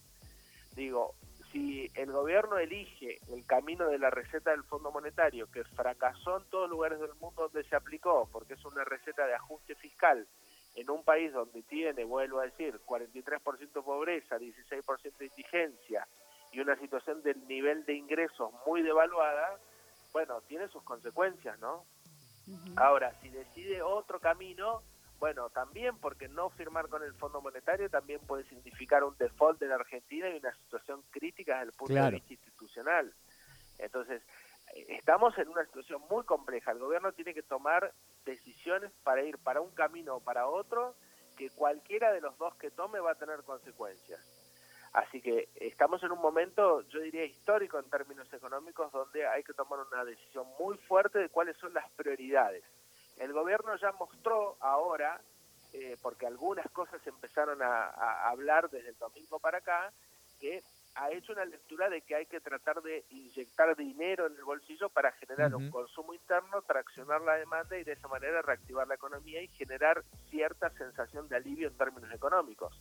Digo, 0.75 1.14
si 1.50 1.91
el 1.95 2.11
gobierno 2.11 2.59
elige 2.59 3.21
el 3.29 3.47
camino 3.47 3.88
de 3.88 3.99
la 3.99 4.11
receta 4.11 4.50
del 4.50 4.64
Fondo 4.64 4.91
Monetario, 4.91 5.50
que 5.50 5.64
fracasó 5.64 6.38
en 6.38 6.45
todos 6.50 6.69
lugares 6.69 6.99
del 6.99 7.14
mundo 7.14 7.43
donde 7.43 7.62
se 7.69 7.76
aplicó, 7.76 8.29
porque 8.33 8.55
es 8.55 8.64
una 8.64 8.85
receta 8.85 9.26
de 9.26 9.35
ajuste 9.35 9.76
fiscal, 9.76 10.26
en 10.75 10.91
un 10.91 11.05
país 11.05 11.33
donde 11.33 11.62
tiene, 11.62 12.05
vuelvo 12.05 12.41
a 12.41 12.45
decir, 12.45 12.81
43% 12.85 13.85
pobreza, 13.85 14.37
16% 14.37 15.17
de 15.17 15.26
indigencia 15.26 16.09
y 16.50 16.61
una 16.61 16.76
situación 16.76 17.23
del 17.23 17.47
nivel 17.47 17.85
de 17.85 17.95
ingresos 17.95 18.53
muy 18.67 18.83
devaluada, 18.83 19.59
bueno, 20.14 20.40
tiene 20.42 20.68
sus 20.68 20.83
consecuencias, 20.85 21.59
¿no? 21.59 21.85
Ahora, 22.76 23.12
si 23.21 23.28
decide 23.28 23.83
otro 23.83 24.18
camino, 24.21 24.83
Bueno, 25.21 25.49
también 25.49 25.97
porque 25.99 26.28
no 26.28 26.50
firmar 26.50 26.88
con 26.88 27.02
el 27.02 27.14
Fondo 27.14 27.40
Monetario 27.40 27.88
también 27.88 28.21
puede 28.26 28.44
significar 28.44 29.04
un 29.04 29.16
default 29.16 29.59
de 29.61 29.68
la 29.68 29.76
Argentina 29.76 30.28
y 30.28 30.38
una 30.38 30.52
situación 30.56 31.02
crítica 31.11 31.54
desde 31.54 31.66
el 31.71 31.73
punto 31.73 31.94
Claro. 31.94 32.06
de 32.11 32.16
vista 32.16 32.33
institucional. 32.35 33.14
Entonces, 33.78 34.23
estamos 34.75 35.38
en 35.38 35.49
una 35.49 35.64
situación 35.64 36.02
muy 36.11 36.25
compleja. 36.25 36.73
El 36.73 36.80
gobierno 36.80 37.12
tiene 37.12 37.33
que 37.33 37.42
tomar 37.44 37.92
decisiones 38.26 38.90
para 39.04 39.23
ir 39.23 39.38
para 39.38 39.61
un 39.62 39.71
camino 39.71 40.16
o 40.16 40.21
para 40.21 40.47
otro, 40.49 40.94
que 41.38 41.49
cualquiera 41.50 42.12
de 42.12 42.21
los 42.21 42.37
dos 42.37 42.54
que 42.56 42.71
tome 42.73 42.99
va 43.00 43.12
a 43.12 43.14
tener 43.14 43.42
consecuencias. 43.44 44.21
Así 44.95 45.21
que 45.21 45.49
estamos 45.57 46.01
en 46.05 46.13
un 46.13 46.21
momento, 46.21 46.83
yo 46.83 47.01
diría, 47.01 47.25
histórico 47.25 47.81
en 47.81 47.91
términos 47.91 48.33
económicos, 48.33 48.93
donde 48.93 49.27
hay 49.27 49.43
que 49.43 49.53
tomar 49.53 49.81
una 49.81 50.05
decisión 50.05 50.47
muy 50.59 50.77
fuerte 50.79 51.19
de 51.19 51.29
cuáles 51.31 51.57
son 51.57 51.75
las 51.75 51.91
prioridades. 51.91 52.63
El 53.19 53.33
gobierno 53.33 53.75
ya 53.77 53.91
mostró 53.93 54.57
ahora, 54.61 55.21
eh, 55.73 55.97
porque 56.01 56.29
algunas 56.29 56.71
cosas 56.71 57.05
empezaron 57.09 57.61
a, 57.61 57.87
a 57.89 58.31
hablar 58.31 58.71
desde 58.71 58.91
el 58.91 58.99
domingo 58.99 59.41
para 59.41 59.59
acá, 59.59 59.93
que 60.41 60.63
ha 60.95 61.11
hecho 61.11 61.33
una 61.33 61.45
lectura 61.45 61.91
de 61.91 62.03
que 62.03 62.15
hay 62.15 62.27
que 62.27 62.41
tratar 62.41 62.81
de 62.83 63.05
inyectar 63.11 63.75
dinero 63.77 64.29
en 64.29 64.37
el 64.37 64.45
bolsillo 64.45 64.89
para 64.91 65.11
generar 65.13 65.53
un 65.57 65.71
consumo 65.71 66.15
interno, 66.15 66.63
traccionar 66.63 67.21
la 67.23 67.35
demanda 67.35 67.77
y 67.77 67.83
de 67.83 67.93
esa 67.93 68.07
manera 68.07 68.43
reactivar 68.43 68.87
la 68.87 68.95
economía 68.95 69.43
y 69.43 69.49
generar 69.49 70.05
cierta 70.31 70.71
sensación 70.71 71.29
de 71.29 71.35
alivio 71.35 71.67
en 71.67 71.77
términos 71.77 72.13
económicos. 72.13 72.81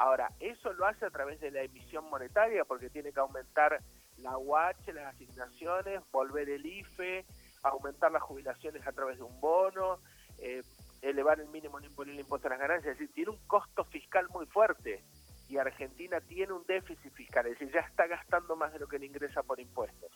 Ahora, 0.00 0.32
eso 0.40 0.72
lo 0.72 0.86
hace 0.86 1.04
a 1.04 1.10
través 1.10 1.40
de 1.40 1.50
la 1.50 1.60
emisión 1.60 2.08
monetaria 2.08 2.64
porque 2.64 2.88
tiene 2.88 3.12
que 3.12 3.20
aumentar 3.20 3.82
la 4.16 4.38
UH, 4.38 4.94
las 4.94 5.14
asignaciones, 5.14 6.00
volver 6.10 6.48
el 6.48 6.64
IFE, 6.64 7.26
aumentar 7.64 8.10
las 8.10 8.22
jubilaciones 8.22 8.86
a 8.86 8.92
través 8.92 9.18
de 9.18 9.24
un 9.24 9.38
bono, 9.42 10.00
eh, 10.38 10.62
elevar 11.02 11.38
el 11.38 11.48
mínimo 11.48 11.78
imponible 11.80 12.22
impuesto 12.22 12.48
a 12.48 12.52
las 12.52 12.60
ganancias, 12.60 12.94
es 12.94 12.98
decir, 12.98 13.14
tiene 13.14 13.32
un 13.32 13.46
costo 13.46 13.84
fiscal 13.84 14.26
muy 14.30 14.46
fuerte 14.46 15.04
y 15.50 15.58
Argentina 15.58 16.18
tiene 16.22 16.54
un 16.54 16.64
déficit 16.64 17.12
fiscal, 17.12 17.46
es 17.46 17.58
decir, 17.58 17.70
ya 17.70 17.80
está 17.80 18.06
gastando 18.06 18.56
más 18.56 18.72
de 18.72 18.78
lo 18.78 18.88
que 18.88 18.98
le 18.98 19.04
ingresa 19.04 19.42
por 19.42 19.60
impuestos. 19.60 20.10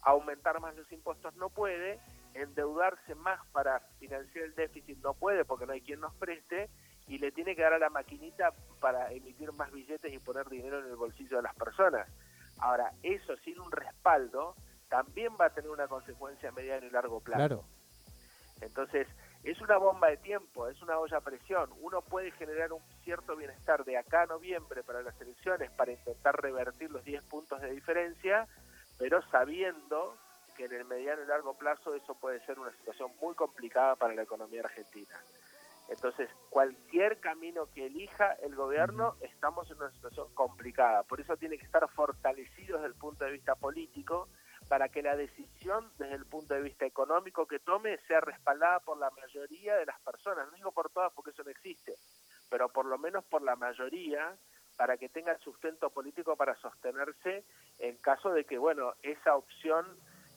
Aumentar 0.00 0.58
más 0.58 0.74
los 0.74 0.90
impuestos 0.90 1.36
no 1.36 1.50
puede, 1.50 2.00
endeudarse 2.32 3.14
más 3.14 3.46
para 3.48 3.80
financiar 3.98 4.46
el 4.46 4.54
déficit 4.54 4.96
no 5.02 5.12
puede 5.12 5.44
porque 5.44 5.66
no 5.66 5.74
hay 5.74 5.82
quien 5.82 6.00
nos 6.00 6.14
preste 6.14 6.70
y 7.08 7.18
le 7.18 7.32
tiene 7.32 7.56
que 7.56 7.62
dar 7.62 7.72
a 7.72 7.78
la 7.78 7.90
maquinita 7.90 8.52
para 8.80 9.10
emitir 9.12 9.52
más 9.52 9.72
billetes 9.72 10.12
y 10.12 10.18
poner 10.18 10.48
dinero 10.48 10.80
en 10.80 10.86
el 10.86 10.96
bolsillo 10.96 11.38
de 11.38 11.42
las 11.42 11.54
personas. 11.54 12.08
Ahora, 12.58 12.92
eso 13.02 13.36
sin 13.38 13.58
un 13.58 13.70
respaldo 13.70 14.54
también 14.88 15.32
va 15.40 15.46
a 15.46 15.50
tener 15.50 15.70
una 15.70 15.88
consecuencia 15.88 16.48
a 16.48 16.52
mediano 16.52 16.86
y 16.86 16.90
largo 16.90 17.20
plazo. 17.20 17.38
Claro. 17.38 17.64
Entonces, 18.60 19.06
es 19.44 19.60
una 19.60 19.76
bomba 19.78 20.08
de 20.08 20.16
tiempo, 20.16 20.68
es 20.68 20.80
una 20.82 20.98
olla 20.98 21.18
a 21.18 21.20
presión. 21.20 21.70
Uno 21.80 22.02
puede 22.02 22.32
generar 22.32 22.72
un 22.72 22.82
cierto 23.04 23.36
bienestar 23.36 23.84
de 23.84 23.96
acá 23.96 24.22
a 24.22 24.26
noviembre 24.26 24.82
para 24.82 25.02
las 25.02 25.18
elecciones 25.20 25.70
para 25.70 25.92
intentar 25.92 26.40
revertir 26.40 26.90
los 26.90 27.04
10 27.04 27.22
puntos 27.24 27.60
de 27.60 27.70
diferencia, 27.70 28.48
pero 28.98 29.22
sabiendo 29.30 30.16
que 30.56 30.64
en 30.64 30.72
el 30.72 30.84
mediano 30.84 31.22
y 31.22 31.26
largo 31.26 31.54
plazo 31.54 31.94
eso 31.94 32.14
puede 32.16 32.44
ser 32.44 32.58
una 32.58 32.72
situación 32.72 33.12
muy 33.20 33.34
complicada 33.34 33.94
para 33.94 34.14
la 34.14 34.22
economía 34.22 34.62
argentina. 34.62 35.14
Entonces, 35.88 36.28
cualquier 36.50 37.18
camino 37.20 37.66
que 37.74 37.86
elija 37.86 38.32
el 38.42 38.54
gobierno, 38.54 39.16
estamos 39.22 39.70
en 39.70 39.78
una 39.78 39.90
situación 39.90 40.32
complicada. 40.34 41.02
Por 41.02 41.20
eso 41.20 41.36
tiene 41.36 41.56
que 41.56 41.64
estar 41.64 41.88
fortalecido 41.90 42.76
desde 42.76 42.88
el 42.88 42.94
punto 42.94 43.24
de 43.24 43.32
vista 43.32 43.54
político, 43.54 44.28
para 44.68 44.88
que 44.88 45.02
la 45.02 45.16
decisión 45.16 45.90
desde 45.98 46.14
el 46.14 46.26
punto 46.26 46.54
de 46.54 46.60
vista 46.60 46.84
económico 46.84 47.46
que 47.46 47.58
tome 47.58 47.98
sea 48.06 48.20
respaldada 48.20 48.80
por 48.80 48.98
la 48.98 49.10
mayoría 49.10 49.76
de 49.76 49.86
las 49.86 49.98
personas. 50.00 50.46
No 50.46 50.56
digo 50.56 50.72
por 50.72 50.90
todas 50.90 51.12
porque 51.14 51.30
eso 51.30 51.42
no 51.42 51.50
existe, 51.50 51.94
pero 52.50 52.68
por 52.68 52.84
lo 52.84 52.98
menos 52.98 53.24
por 53.24 53.42
la 53.42 53.56
mayoría 53.56 54.36
para 54.76 54.96
que 54.96 55.08
tenga 55.08 55.32
el 55.32 55.40
sustento 55.40 55.90
político 55.90 56.36
para 56.36 56.54
sostenerse 56.56 57.44
en 57.78 57.96
caso 57.96 58.30
de 58.30 58.44
que, 58.44 58.58
bueno, 58.58 58.94
esa 59.02 59.36
opción 59.36 59.86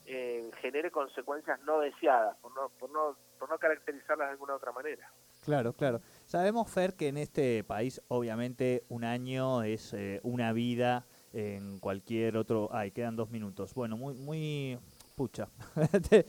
eh, 0.06 0.50
genere 0.62 0.90
consecuencias 0.92 1.60
no 1.62 1.80
deseadas, 1.80 2.38
por 2.38 2.56
no, 2.56 2.70
por, 2.70 2.90
no, 2.90 3.18
por 3.38 3.50
no 3.50 3.60
caracterizarlas 3.60 4.30
de 4.30 4.32
alguna 4.32 4.56
otra 4.56 4.72
manera. 4.72 5.12
Claro, 5.42 5.74
claro. 5.74 6.02
Sabemos, 6.26 6.70
Fer, 6.70 6.94
que 6.94 7.08
en 7.08 7.18
este 7.18 7.64
país, 7.64 8.00
obviamente, 8.10 8.84
un 8.90 9.04
año 9.04 9.64
es 9.64 9.92
eh, 9.94 10.20
una 10.24 10.54
vida 10.54 11.06
en 11.34 11.80
cualquier 11.80 12.38
otro... 12.38 12.70
Ay, 12.72 12.92
quedan 12.92 13.16
dos 13.16 13.32
minutos. 13.32 13.74
Bueno, 13.74 13.98
muy, 13.98 14.14
muy... 14.14 14.78
Pucha. 15.16 15.50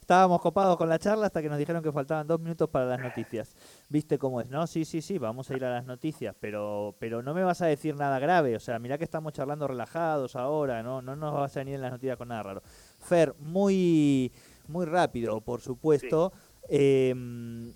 Estábamos 0.00 0.40
copados 0.42 0.76
con 0.76 0.88
la 0.88 0.98
charla 0.98 1.26
hasta 1.26 1.40
que 1.40 1.48
nos 1.48 1.58
dijeron 1.58 1.82
que 1.82 1.90
faltaban 1.90 2.26
dos 2.26 2.38
minutos 2.38 2.68
para 2.68 2.84
las 2.84 3.00
noticias. 3.00 3.56
¿Viste 3.88 4.18
cómo 4.18 4.40
es? 4.40 4.50
No, 4.50 4.66
sí, 4.66 4.84
sí, 4.84 5.00
sí, 5.00 5.18
vamos 5.18 5.50
a 5.50 5.56
ir 5.56 5.64
a 5.64 5.70
las 5.70 5.86
noticias, 5.86 6.34
pero, 6.38 6.94
pero 6.98 7.22
no 7.22 7.34
me 7.34 7.42
vas 7.42 7.62
a 7.62 7.66
decir 7.66 7.96
nada 7.96 8.18
grave. 8.18 8.56
O 8.56 8.60
sea, 8.60 8.78
mirá 8.78 8.98
que 8.98 9.04
estamos 9.04 9.32
charlando 9.32 9.66
relajados 9.66 10.36
ahora, 10.36 10.82
no, 10.82 11.02
no 11.02 11.16
nos 11.16 11.34
vas 11.34 11.56
a 11.56 11.60
venir 11.60 11.76
en 11.76 11.82
las 11.82 11.92
noticias 11.92 12.16
con 12.16 12.28
nada 12.28 12.42
raro. 12.42 12.62
Fer, 12.98 13.34
muy, 13.38 14.32
muy 14.68 14.84
rápido, 14.86 15.40
por 15.40 15.60
supuesto. 15.60 16.32
Em, 16.68 17.72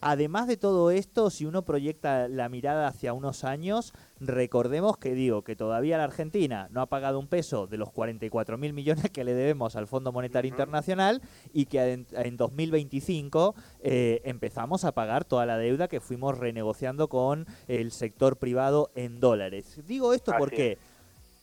Además 0.00 0.46
de 0.46 0.56
todo 0.56 0.90
esto, 0.90 1.30
si 1.30 1.46
uno 1.46 1.62
proyecta 1.62 2.28
la 2.28 2.48
mirada 2.48 2.86
hacia 2.86 3.12
unos 3.12 3.44
años, 3.44 3.92
recordemos 4.20 4.98
que 4.98 5.14
digo 5.14 5.42
que 5.42 5.56
todavía 5.56 5.98
la 5.98 6.04
Argentina 6.04 6.68
no 6.70 6.80
ha 6.80 6.86
pagado 6.86 7.18
un 7.18 7.28
peso 7.28 7.66
de 7.66 7.78
los 7.78 7.90
44 7.92 8.58
mil 8.58 8.72
millones 8.72 9.10
que 9.10 9.24
le 9.24 9.34
debemos 9.34 9.76
al 9.76 9.86
Fondo 9.86 10.12
Monetario. 10.12 10.46
Internacional 10.46 11.22
y 11.52 11.66
que 11.66 11.92
en, 11.92 12.06
en 12.12 12.36
2025 12.36 13.54
eh, 13.82 14.22
empezamos 14.24 14.84
a 14.84 14.92
pagar 14.92 15.24
toda 15.24 15.46
la 15.46 15.58
deuda 15.58 15.88
que 15.88 16.00
fuimos 16.00 16.38
renegociando 16.38 17.08
con 17.08 17.46
el 17.68 17.90
sector 17.90 18.36
privado 18.36 18.90
en 18.94 19.20
dólares. 19.20 19.80
Digo 19.86 20.12
esto 20.12 20.32
Así 20.32 20.38
porque 20.38 20.78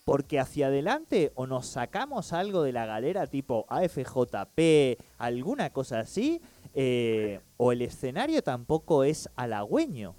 porque 0.06 0.40
hacia 0.40 0.68
adelante 0.68 1.32
o 1.36 1.48
nos 1.48 1.68
sacamos 1.68 2.34
algo 2.34 2.64
de 2.64 2.74
la 2.74 2.86
galera 2.86 3.28
tipo 3.28 3.66
AFJP, 3.70 5.00
alguna 5.18 5.70
cosa 5.70 6.00
así, 6.00 6.42
eh, 6.74 7.40
o 7.58 7.72
el 7.72 7.82
escenario 7.82 8.42
tampoco 8.42 9.04
es 9.04 9.30
halagüeño. 9.36 10.16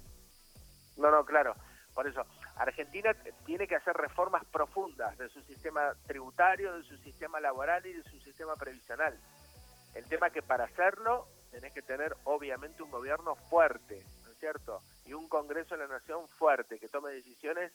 No, 0.97 1.11
no, 1.11 1.25
claro. 1.25 1.55
Por 1.93 2.07
eso, 2.07 2.25
Argentina 2.57 3.13
tiene 3.45 3.67
que 3.67 3.75
hacer 3.75 3.95
reformas 3.95 4.43
profundas 4.45 5.17
de 5.17 5.29
su 5.29 5.41
sistema 5.41 5.93
tributario, 6.07 6.77
de 6.77 6.83
su 6.83 6.97
sistema 6.97 7.39
laboral 7.39 7.85
y 7.85 7.93
de 7.93 8.03
su 8.03 8.19
sistema 8.19 8.55
previsional. 8.55 9.17
El 9.93 10.05
tema 10.05 10.29
que 10.29 10.41
para 10.41 10.65
hacerlo 10.65 11.27
tenés 11.51 11.73
que 11.73 11.81
tener 11.81 12.15
obviamente 12.25 12.83
un 12.83 12.91
gobierno 12.91 13.35
fuerte, 13.35 14.03
¿no 14.25 14.31
es 14.31 14.37
cierto? 14.39 14.81
Y 15.05 15.13
un 15.13 15.29
Congreso 15.29 15.75
de 15.75 15.87
la 15.87 15.93
Nación 15.93 16.27
fuerte 16.27 16.79
que 16.79 16.89
tome 16.89 17.11
decisiones 17.11 17.71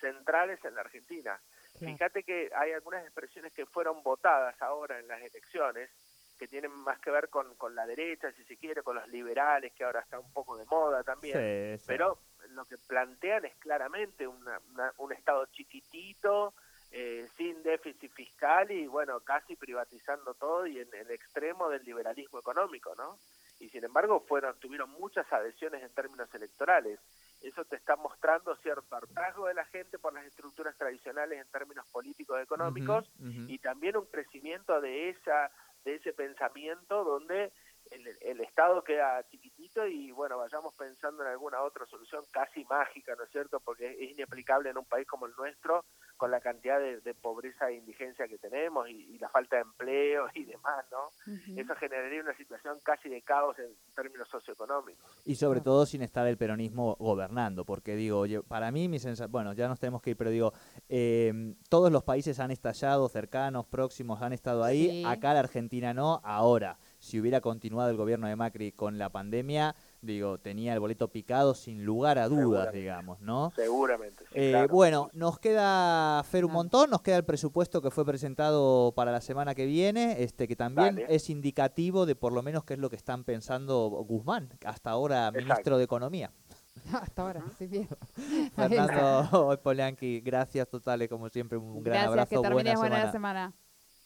centrales 0.00 0.64
en 0.64 0.74
la 0.74 0.80
Argentina. 0.82 1.38
Fíjate 1.78 2.22
que 2.24 2.50
hay 2.56 2.72
algunas 2.72 3.04
expresiones 3.04 3.52
que 3.52 3.66
fueron 3.66 4.02
votadas 4.02 4.60
ahora 4.62 4.98
en 4.98 5.06
las 5.08 5.20
elecciones 5.20 5.90
que 6.38 6.48
tienen 6.48 6.70
más 6.70 6.98
que 7.00 7.10
ver 7.10 7.28
con, 7.28 7.54
con 7.56 7.74
la 7.74 7.86
derecha, 7.86 8.30
si 8.32 8.44
se 8.44 8.56
quiere, 8.56 8.82
con 8.82 8.96
los 8.96 9.08
liberales, 9.08 9.72
que 9.74 9.84
ahora 9.84 10.00
está 10.00 10.18
un 10.18 10.32
poco 10.32 10.56
de 10.56 10.64
moda 10.66 11.02
también 11.02 11.36
Sí, 11.36 11.78
sí. 11.80 11.84
pero 11.86 12.18
lo 12.50 12.64
que 12.64 12.78
plantean 12.78 13.44
es 13.44 13.56
claramente 13.56 14.26
una- 14.26 14.60
una- 14.72 14.92
un 14.98 15.12
Estado 15.12 15.44
chiquitito, 15.46 16.54
eh, 16.90 17.28
sin 17.36 17.62
déficit 17.62 18.10
fiscal 18.12 18.70
y, 18.70 18.86
bueno, 18.86 19.20
casi 19.20 19.56
privatizando 19.56 20.32
todo 20.34 20.66
y 20.66 20.78
en 20.80 20.88
el 20.94 21.10
extremo 21.10 21.68
del 21.68 21.84
liberalismo 21.84 22.38
económico, 22.38 22.94
¿no? 22.96 23.18
Y 23.60 23.68
sin 23.70 23.84
embargo, 23.84 24.20
fueron 24.20 24.58
tuvieron 24.60 24.88
muchas 24.90 25.30
adhesiones 25.32 25.82
en 25.82 25.92
términos 25.92 26.32
electorales. 26.32 26.98
Eso 27.42 27.64
te 27.64 27.76
está 27.76 27.96
mostrando 27.96 28.54
cierto 28.56 28.94
hartazgo 28.96 29.46
de 29.48 29.54
la 29.54 29.64
gente 29.66 29.98
por 29.98 30.12
las 30.14 30.24
estructuras 30.24 30.76
tradicionales 30.76 31.40
en 31.44 31.50
términos 31.52 31.84
políticos 31.88 32.40
económicos 32.40 33.10
y 33.48 33.58
también 33.58 33.96
un 33.96 34.06
crecimiento 34.06 34.80
de 34.80 35.10
esa 35.10 35.50
de 35.88 35.94
ese 35.96 36.12
pensamiento 36.12 37.02
donde 37.02 37.52
el, 37.90 38.06
el 38.20 38.40
Estado 38.40 38.84
queda 38.84 39.26
chiquitito 39.28 39.86
y 39.86 40.10
bueno, 40.10 40.36
vayamos 40.36 40.74
pensando 40.74 41.22
en 41.22 41.30
alguna 41.30 41.62
otra 41.62 41.86
solución 41.86 42.24
casi 42.30 42.64
mágica, 42.64 43.14
¿no 43.16 43.24
es 43.24 43.30
cierto? 43.30 43.60
Porque 43.60 43.90
es 43.90 44.10
inaplicable 44.10 44.68
en 44.68 44.76
un 44.76 44.84
país 44.84 45.06
como 45.06 45.26
el 45.26 45.32
nuestro 45.36 45.86
con 46.18 46.30
la 46.30 46.40
cantidad 46.40 46.78
de, 46.78 47.00
de 47.00 47.14
pobreza 47.14 47.70
e 47.70 47.76
indigencia 47.76 48.28
que 48.28 48.36
tenemos 48.36 48.88
y, 48.90 49.14
y 49.14 49.18
la 49.18 49.28
falta 49.30 49.56
de 49.56 49.62
empleo 49.62 50.26
y 50.34 50.44
demás, 50.44 50.84
¿no? 50.92 51.08
Eso 51.56 51.74
generaría 51.76 52.20
una 52.20 52.36
situación 52.36 52.78
casi 52.82 53.08
de 53.08 53.22
caos 53.22 53.58
en 53.58 53.68
términos 53.94 54.28
socioeconómicos. 54.28 55.22
Y 55.24 55.36
sobre 55.36 55.60
todo 55.62 55.86
sin 55.86 56.02
estar 56.02 56.26
el 56.26 56.36
peronismo 56.36 56.96
gobernando, 56.98 57.64
porque 57.64 57.96
digo, 57.96 58.26
yo- 58.26 58.42
para 58.42 58.70
mí 58.70 58.88
mi 58.88 58.98
bueno, 59.30 59.52
ya 59.54 59.68
nos 59.68 59.78
tenemos 59.80 60.02
que 60.02 60.10
ir, 60.10 60.16
pero 60.16 60.30
digo, 60.30 60.52
eh, 60.88 61.54
todos 61.68 61.90
los 61.92 62.02
países 62.02 62.40
han 62.40 62.50
estallado, 62.50 63.08
cercanos, 63.08 63.64
próximos, 63.66 64.20
han 64.20 64.32
estado 64.32 64.64
ahí, 64.64 64.88
Sí. 64.90 65.04
acá 65.06 65.32
la 65.34 65.40
Argentina 65.40 65.94
no, 65.94 66.20
ahora, 66.24 66.78
si 66.98 67.20
hubiera 67.20 67.40
continuado 67.40 67.90
el 67.90 67.96
gobierno 67.96 68.26
de 68.26 68.34
Macri 68.36 68.72
con 68.72 68.98
la 68.98 69.08
pandemia, 69.08 69.76
digo, 70.00 70.38
tenía 70.38 70.72
el 70.74 70.80
boleto 70.80 71.08
picado 71.08 71.54
sin 71.54 71.84
lugar 71.84 72.18
a 72.18 72.28
dudas, 72.28 72.72
digamos, 72.72 73.20
¿no? 73.20 73.52
Seguramente. 73.56 74.24
sí, 74.24 74.30
Eh, 74.34 74.50
claro. 74.50 74.68
Bueno, 74.74 75.10
nos 75.12 75.38
queda, 75.38 76.22
Fer, 76.24 76.44
un 76.44 76.52
montón, 76.52 76.90
nos 76.90 77.02
queda 77.02 77.16
el 77.16 77.24
presupuesto 77.24 77.82
que 77.82 77.90
fue 77.90 78.04
presentado 78.04 78.92
para 78.94 79.12
la 79.12 79.20
semana 79.20 79.54
que 79.54 79.66
viene, 79.66 80.22
este 80.22 80.46
que 80.48 80.56
también 80.56 80.96
Dale. 80.96 81.06
es 81.14 81.30
indicativo 81.30 82.06
de 82.06 82.14
por 82.16 82.32
lo 82.32 82.42
menos 82.42 82.64
qué 82.64 82.74
es 82.74 82.78
lo 82.78 82.90
que 82.90 82.96
están 82.96 83.24
pensando 83.24 83.88
Guzmán, 83.88 84.50
hasta 84.64 84.90
ahora 84.90 85.30
ministro 85.32 85.78
de 85.78 85.84
Economía. 85.84 86.30
Hasta 86.92 87.22
ahora, 87.22 87.42
sí, 87.58 87.66
bien. 87.66 87.88
Fernando 88.54 89.60
Polianqui, 89.62 90.20
gracias 90.20 90.68
totales, 90.68 91.08
como 91.08 91.28
siempre, 91.28 91.58
un 91.58 91.82
gran 91.82 91.94
Gracias, 91.94 92.08
abrazo, 92.08 92.28
que 92.30 92.48
termines 92.48 92.74
buena 92.76 92.78
buena 92.78 92.96
semana. 93.12 93.44
la 93.46 93.52
semana. 93.52 93.52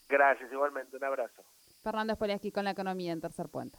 Gracias, 0.08 0.50
igualmente. 0.52 0.96
Un 0.96 1.04
abrazo. 1.04 1.42
Fernando 1.82 2.14
Spoliaski 2.14 2.50
con 2.50 2.64
la 2.64 2.70
economía 2.70 3.12
en 3.12 3.20
Tercer 3.20 3.48
Puente. 3.50 3.78